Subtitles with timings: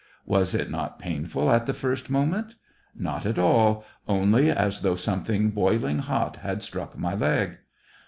[0.35, 2.55] "Was it not painful at the first moment t
[2.95, 7.59] ""Not at all; only as though something boiling hot had struck my leg."